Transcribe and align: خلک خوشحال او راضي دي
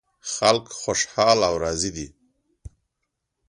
خلک 0.35 0.65
خوشحال 0.81 1.39
او 1.49 1.55
راضي 1.63 1.91
دي 1.97 2.07